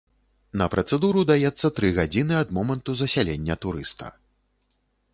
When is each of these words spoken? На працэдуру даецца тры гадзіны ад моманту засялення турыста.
На 0.61 0.67
працэдуру 0.75 1.19
даецца 1.33 1.71
тры 1.81 1.93
гадзіны 1.99 2.33
ад 2.41 2.57
моманту 2.59 2.99
засялення 3.05 3.55
турыста. 3.67 4.07